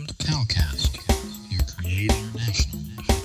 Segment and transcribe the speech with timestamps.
[0.06, 0.98] to Calcast,
[1.50, 3.15] your Create International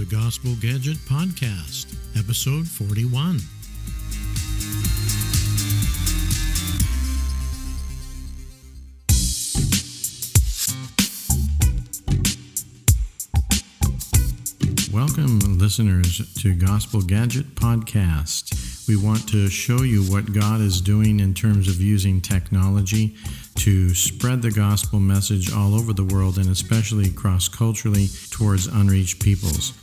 [0.00, 3.40] the Gospel Gadget Podcast, episode 41.
[14.90, 18.49] Welcome, listeners, to Gospel Gadget Podcast.
[18.90, 23.14] We want to show you what God is doing in terms of using technology
[23.58, 29.22] to spread the gospel message all over the world and especially cross culturally towards unreached
[29.22, 29.74] peoples.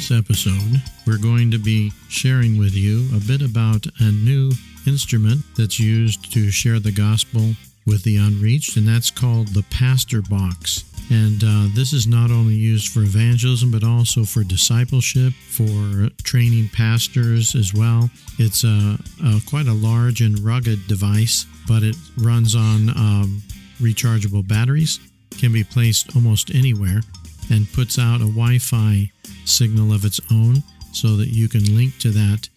[0.00, 4.50] This episode, we're going to be sharing with you a bit about a new
[4.86, 7.52] instrument that's used to share the gospel
[7.86, 10.84] with the unreached, and that's called the Pastor Box.
[11.10, 16.70] And uh, this is not only used for evangelism, but also for discipleship, for training
[16.72, 18.08] pastors as well.
[18.38, 23.42] It's a, a quite a large and rugged device, but it runs on um,
[23.82, 24.98] rechargeable batteries,
[25.38, 27.02] can be placed almost anywhere,
[27.50, 29.10] and puts out a Wi Fi
[29.44, 30.62] signal of its own
[30.92, 32.48] so that you can link to that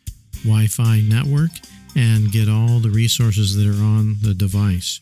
[0.44, 1.52] Wi Fi network
[1.96, 5.00] and get all the resources that are on the device.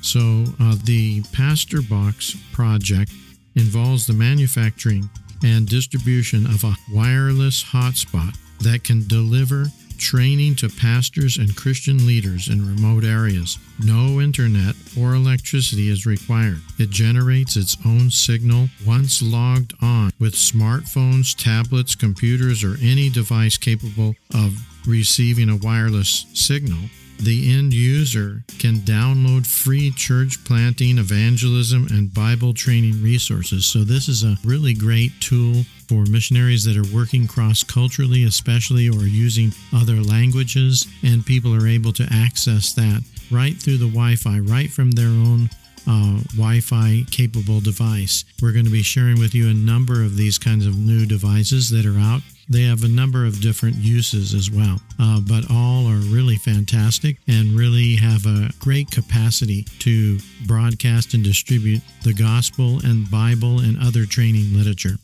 [0.00, 3.12] So, uh, the Pastor Box project
[3.54, 5.08] involves the manufacturing
[5.44, 9.66] and distribution of a wireless hotspot that can deliver
[10.02, 13.58] training to pastors and Christian leaders in remote areas.
[13.78, 16.60] No internet or electricity is required.
[16.78, 23.56] It generates its own signal once logged on with smartphones, tablets, computers, or any device
[23.56, 26.80] capable of receiving a wireless signal
[27.22, 33.64] the end user can download free church planting, evangelism, and Bible training resources.
[33.64, 38.88] So, this is a really great tool for missionaries that are working cross culturally, especially,
[38.88, 44.16] or using other languages, and people are able to access that right through the Wi
[44.16, 45.48] Fi, right from their own
[45.88, 48.24] uh, Wi Fi capable device.
[48.40, 51.70] We're going to be sharing with you a number of these kinds of new devices
[51.70, 52.22] that are out.
[52.48, 57.16] They have a number of different uses as well, uh, but all are really fantastic
[57.28, 63.78] and really have a great capacity to broadcast and distribute the gospel and Bible and
[63.82, 64.96] other training literature.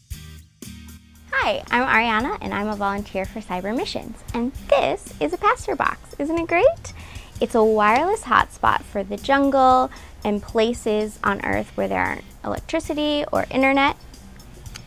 [1.49, 4.19] Hi, I'm Ariana and I'm a volunteer for Cyber Missions.
[4.35, 6.15] And this is a Pastor Box.
[6.19, 6.93] Isn't it great?
[7.41, 9.91] It's a wireless hotspot for the jungle
[10.23, 13.97] and places on Earth where there aren't electricity or internet.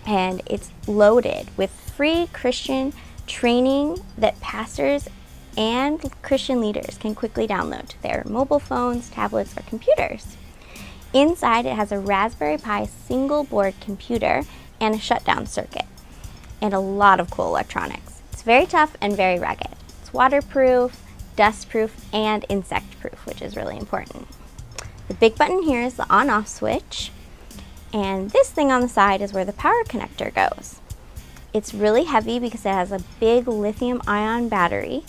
[0.06, 2.94] And it's loaded with free Christian
[3.26, 5.08] training that pastors
[5.58, 10.38] and Christian leaders can quickly download to their mobile phones, tablets, or computers.
[11.12, 14.44] Inside, it has a Raspberry Pi single board computer
[14.80, 15.86] and a shutdown circuit,
[16.62, 18.22] and a lot of cool electronics.
[18.32, 19.76] It's very tough and very rugged.
[20.02, 21.02] It's waterproof,
[21.36, 24.28] dustproof, and insect proof, which is really important.
[25.08, 27.12] The big button here is the on off switch,
[27.94, 30.80] and this thing on the side is where the power connector goes.
[31.54, 35.04] It's really heavy because it has a big lithium ion battery,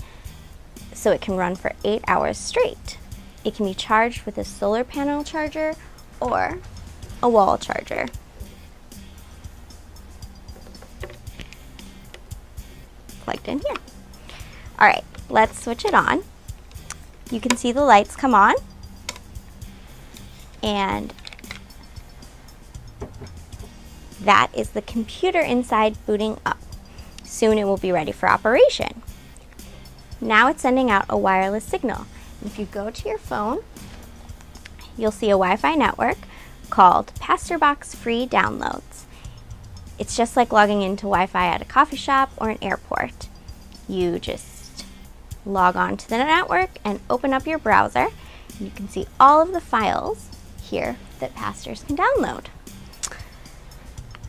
[0.92, 2.98] so it can run for eight hours straight.
[3.44, 5.74] It can be charged with a solar panel charger
[6.20, 6.58] or
[7.22, 8.08] a wall charger.
[13.22, 13.76] Plugged in here.
[14.78, 16.22] All right, let's switch it on.
[17.30, 18.54] You can see the lights come on
[20.62, 21.12] and
[24.20, 26.58] that is the computer inside booting up.
[27.24, 29.02] Soon it will be ready for operation.
[30.20, 32.06] Now it's sending out a wireless signal.
[32.44, 33.62] If you go to your phone,
[34.96, 36.18] you'll see a Wi Fi network
[36.70, 39.04] called PastorBox Free Downloads.
[40.02, 43.28] It's just like logging into Wi Fi at a coffee shop or an airport.
[43.88, 44.84] You just
[45.46, 48.08] log on to the network and open up your browser.
[48.58, 50.28] You can see all of the files
[50.60, 52.46] here that pastors can download.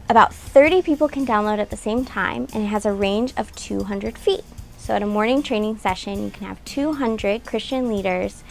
[0.08, 3.52] About 30 people can download at the same time, and it has a range of
[3.56, 4.44] 200 feet.
[4.78, 8.44] So, at a morning training session, you can have 200 Christian leaders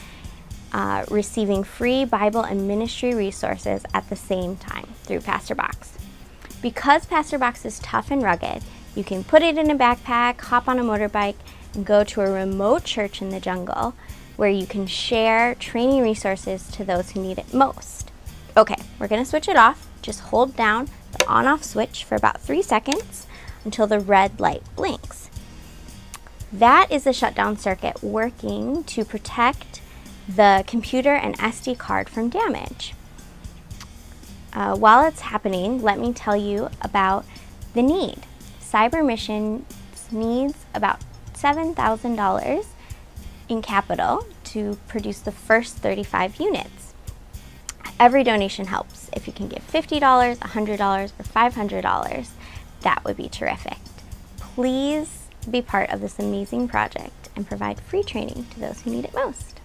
[0.73, 6.02] uh, receiving free Bible and ministry resources at the same time through Pastor Box.
[6.63, 8.63] Because Pastor Box is tough and rugged,
[8.95, 11.35] you can put it in a backpack, hop on a motorbike,
[11.75, 13.95] and go to a remote church in the jungle
[14.37, 18.13] where you can share training resources to those who need it most.
[18.57, 19.89] Okay, we're going to switch it off.
[20.03, 20.89] Just hold down
[21.19, 23.27] the on off switch for about three seconds
[23.65, 25.31] until the red light blinks.
[26.53, 29.81] That is the shutdown circuit working to protect
[30.29, 32.95] the computer and SD card from damage.
[34.53, 37.25] Uh, while it's happening, let me tell you about
[37.75, 38.19] the need.
[38.61, 39.65] Cyber Missions
[40.11, 41.01] needs about
[41.35, 42.67] $7,000
[43.49, 46.95] in capital to produce the first 35 units.
[47.99, 49.09] Every donation helps.
[49.13, 50.01] If you can give $50,
[50.39, 52.29] $100, or $500,
[52.81, 53.79] that would be terrific.
[54.39, 59.05] Please be part of this amazing project and provide free training to those who need
[59.05, 59.61] it most.